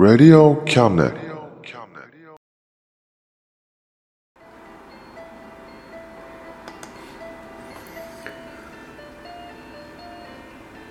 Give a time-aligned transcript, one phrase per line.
[0.00, 1.12] Radio Cabinet.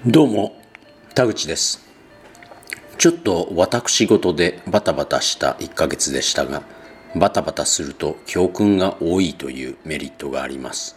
[0.05, 0.61] どうも
[1.15, 1.83] 田口です
[2.99, 6.61] ちょっと私事でバタバタした1ヶ月でしたが
[7.15, 10.95] バタバタすると教訓が多いというメリットがあります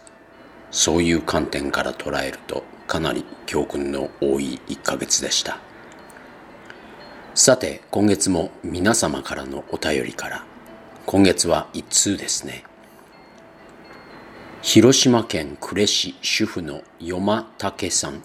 [0.69, 5.57] そういう観点から捉えるとかなり教訓の多い1ヶ月でした
[7.35, 10.45] さて今月も皆様からのお便りから
[11.07, 12.63] 今月は1通ですね。
[14.61, 18.21] 広島県呉市主婦の与間武さん。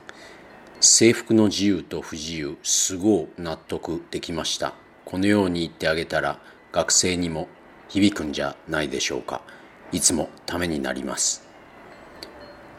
[0.80, 4.74] 制服の自由と不自由すごう納得できました。
[5.06, 6.38] このように言ってあげたら
[6.70, 7.48] 学生にも
[7.88, 9.40] 響くんじゃないでしょうか。
[9.90, 11.48] いつもためになります。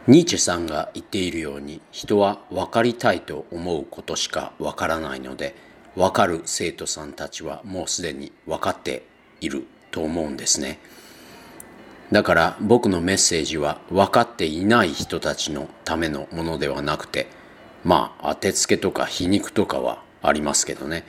[0.05, 5.55] ニーチェさんが言っているように人は分かりたいと思うことしか分からないので
[5.95, 9.03] 分かる生徒さんたちはもうすでに分かって
[9.41, 10.79] いると思うんですね。
[12.11, 17.27] だから僕のメッセージは分かっていない人たちのためのものではなくて
[17.83, 21.05] まあ当てつけとか皮肉とかはありますけどね。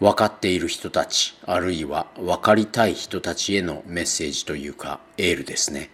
[0.00, 5.90] 分かっている人たちあるいは分かりたい人たちへのメッセージというかエールですね。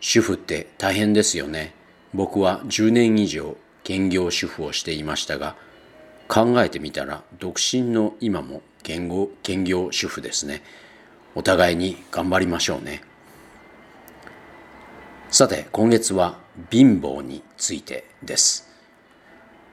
[0.00, 1.74] 主婦って大変ですよね。
[2.14, 5.56] 僕は10年以上兼業主婦をしていましたが
[6.32, 10.62] 考えてみたら独身の今も兼業兼業主婦ですね。
[11.34, 13.02] お互いに頑張りましょうね。
[15.28, 16.38] さて今月は
[16.70, 18.66] 貧乏についてです。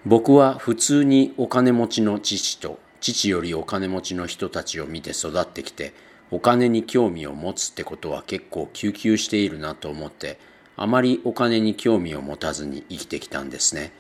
[0.06, 5.94] 僕は普通にお金持ちの父と父よりお金持ちの人たちを見て育ってきて
[6.30, 10.38] お金に興味を持つってことは結構救急しているなと思って
[10.76, 13.94] あまりお金に興味を持たずに生きてきたんですね。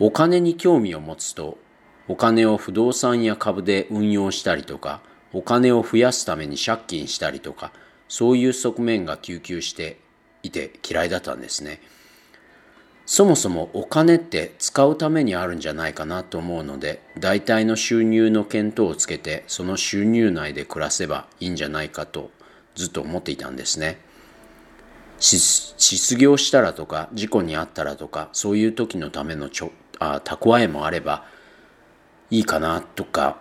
[0.00, 1.58] お金に興味を持つと
[2.08, 5.00] お金を不動産や株で運用したりとか
[5.32, 7.72] お金を増やすために借金したりとか
[8.08, 9.98] そういう側面が救急して
[10.42, 11.80] いて嫌いだったんですね。
[13.06, 22.30] そもそもお金って使うためにあるんじゃないかなと思うので大体の収入の見当をつけてその収入内で暮らせばいいんじゃないかと
[22.74, 23.98] ずっと思っていたんですね。
[25.20, 31.24] 失業したらとか事故に遭ったらとかそういう時のためのちょあ蓄えもあれば
[32.30, 33.38] いいかなとか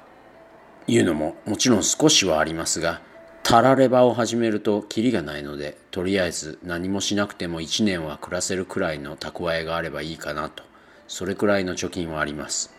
[0.88, 3.02] いうのももちろん少しはありますが
[3.44, 10.64] たらればを始めるとキリがないのでとりあえず何もしなくても1年は暮らせるくらいの蓄えがあればいいかなと。
[11.08, 12.74] それくらいの貯金はあります。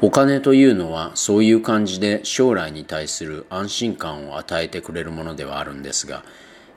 [0.00, 6.24] お金というのはそういう感じで将来に対する安心感を与えてくれるものではあるんですが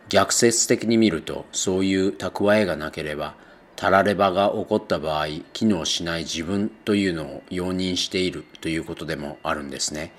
[0.10, 3.36] 逆説的に見るとそういう蓄えがなければ
[3.82, 10.14] たらればが起こった場合機能しない自分というのを容認しているということでもあるんですね。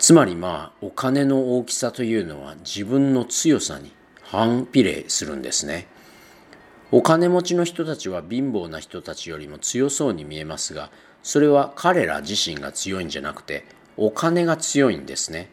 [0.00, 5.86] つまりまあお金の大きさというのは自分の強さに反比例するんですね。
[6.90, 10.90] お金持ちの人たちは貧乏な人たちよりも強そうに見えますが
[11.22, 13.64] それは彼ら自身が強いんじゃなくて
[13.96, 15.50] お金が強いんですね。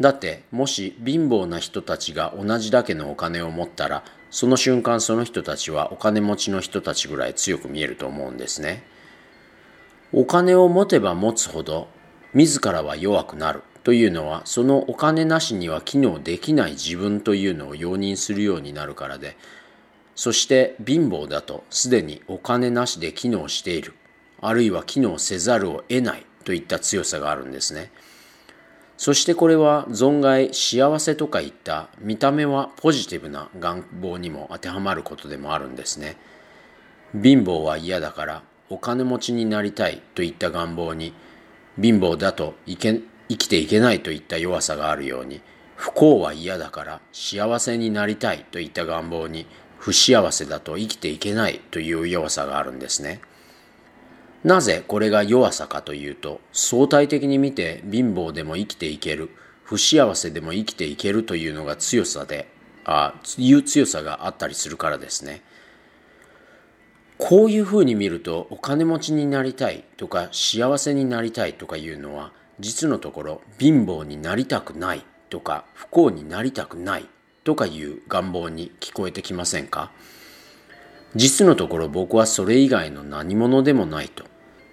[0.00, 8.82] だってもし貧乏な人たちが同じだけのお金を持ったらその瞬間その人たちはお金持ちの人たちぐらい強く見えると思うんですね
[10.12, 11.88] お金を持てば持つほど
[12.34, 19.36] 自らは弱くなるというのはそのお金なしには機能できない自分というのを容認するようになるからで
[20.16, 23.94] そして貧乏だとすでにお金なしで機能している
[24.40, 27.90] あるいは機能せざるを得ないといった強さがあるんですね。
[29.04, 36.16] そしてこれは存外幸せとかいった見た目はポジティブな願望にも当てはまることでもあるんですね。
[37.12, 41.12] 貧乏は嫌だからお金持ちになりたいといった願望に
[41.78, 45.42] 貧乏だといけ生きていけないといった弱さがあるように
[45.76, 49.46] 不幸は嫌だから幸せになりたいといった願望に
[49.78, 53.20] 不幸せだと生きていけないという弱さがあるんですね。
[54.44, 59.30] なぜこれが弱さかというと相対的に見て貧乏でも生きていける
[59.64, 62.46] 不幸せでも生きていけるというのが強さで
[62.84, 65.42] あいう強さがあったりするからですね。
[67.16, 77.08] こういうふうに見るとお金持ちになりたいとか幸せになりたいとかいうのは実のところ貧乏になりたくないとか不幸になりたくない
[77.44, 79.90] とかいう願望に聞こえてきませんか？
[81.14, 84.24] 実のところ僕はそれ以外の何者でもないと。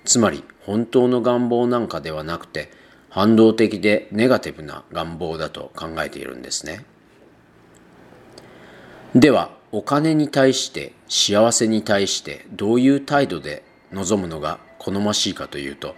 [0.05, 2.71] つまり本当の願望なんかではなくて
[3.09, 6.85] 反動的でネガティブな願望だと考えているんですね。
[9.13, 15.95] ではお金に対して幸せに対してどういう態度で望むのが好ましいかというと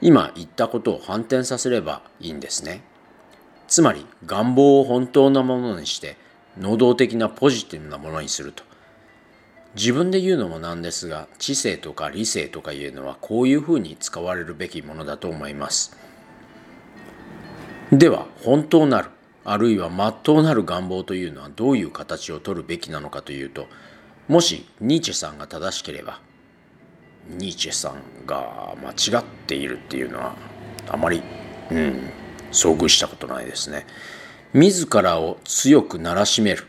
[0.00, 2.82] 今言ったことを反転させればいいんですね。
[3.68, 6.16] つまり願望を本当なものにして
[6.58, 8.62] 能動的なポジティブなものにすると
[9.76, 15.96] 自分で言うのもなんですが知性とか理性とかいうのはこういうふうに使われるべきものだと思います。
[17.92, 19.10] では本当なる
[19.44, 23.66] あるいは真っ当なる願望というのはどういう形をとるべきなのかというと
[24.26, 26.20] もしニーチェさんが正しければ
[27.28, 30.34] ニーチェさんが間違っているっていうのは
[30.88, 31.22] あまり、
[31.70, 32.10] うん、
[32.50, 33.86] 遭遇したことないですね。
[34.52, 36.66] 自らを強くならしめる。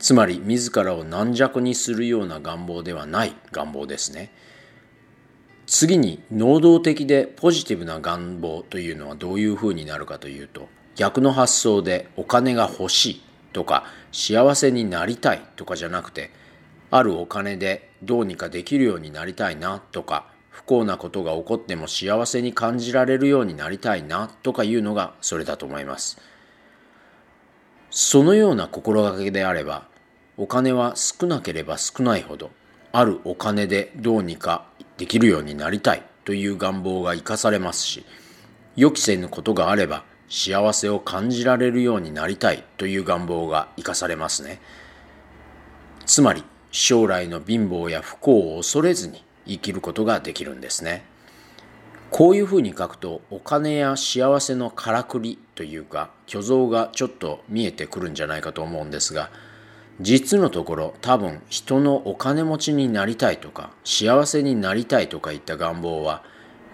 [0.00, 4.32] つまり自らを軟弱にするような願望ではない願望ですね。
[5.66, 16.30] 次に能動的でポジティブな願望というのはどういうふうになるかというと逆の発想でお金が欲しいとか幸せになりたいとかじゃなくて
[16.90, 26.18] あるお金でどうにかできるようになりたいなとか不幸なことが起こっても幸せに感じられるようになりたいなとかいうのがそれだと思います。
[27.90, 29.89] そのような心がけであれば
[30.40, 32.50] お金は少なければ少ないほど
[32.92, 34.64] あるお金でどうにか
[34.96, 38.06] できるようになりたいという願望が生かされますし
[38.74, 44.62] 予期せぬことがあれば幸せを感じられるようになりたいという願望が生かされますね。
[46.06, 51.04] つまり将来の貧乏や不幸を恐れずに生きることができるんですね。
[52.10, 59.30] こういうふうに書くとお金や幸せのからくりというか虚像がちょっと見えてくるんじゃないかと思うんですが
[60.00, 66.22] 実のところ多分人のお金持ちになりたいとか幸せになりたいとかいった願望は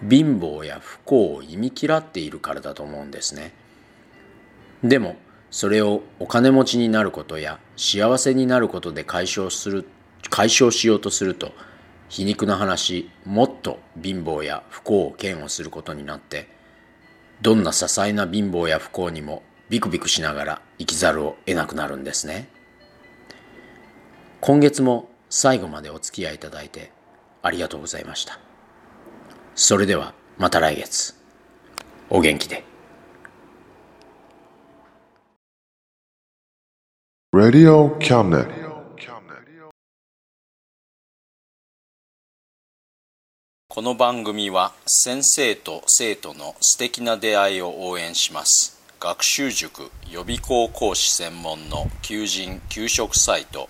[0.07, 3.53] 貧乏や不幸を忌み嫌っているからだと思うんですね。
[4.83, 5.17] でも
[5.49, 9.85] それをお金持ちになることや幸せになることで解消する
[10.29, 11.51] 解消しようとすると
[12.09, 16.47] 皮肉な話もっと貧乏や不幸を嫌悪することになって
[17.41, 22.49] どんな些細な貧乏や不幸にもビクビクしながら生きざるを得なくなるんですね。
[24.39, 26.91] 今月も最後までお付き合いいただいて
[27.41, 28.39] ありがとうございました。
[29.55, 31.15] それではまた来月。
[32.09, 32.63] お元気で。
[37.33, 38.67] Radio Cabinet.
[43.69, 53.69] この番組は先生と生徒の素敵な出会いを応援します学習塾予備校講師専門の求人・給食サイト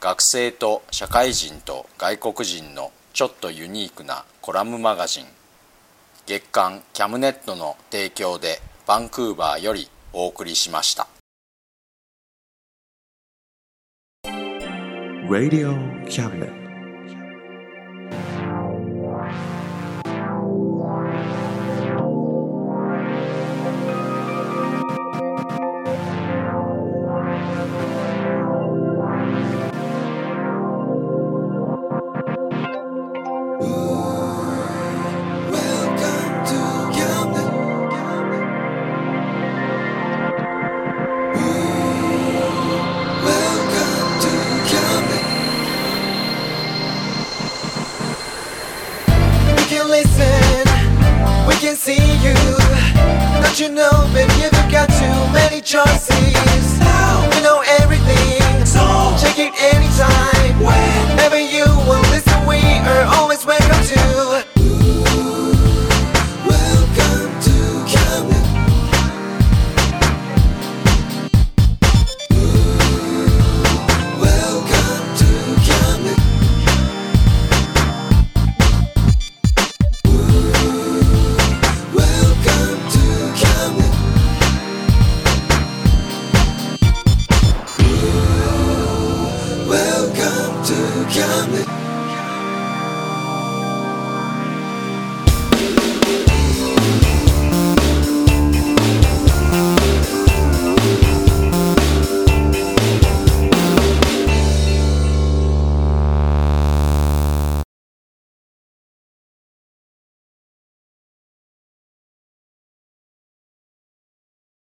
[0.00, 5.24] 学生と社会人と外国人のちょっとユニークなコラムマガジン
[6.24, 11.08] 月刊キャムネットの提供でバンクーバーよりお送りしました
[15.28, 15.74] Radio
[16.06, 16.67] Cabinet.
[53.58, 56.78] Don't you know, baby, you've got too many choices.
[56.78, 58.78] Now we know everything, so
[59.18, 60.62] check it anytime.
[60.62, 61.77] Whenever you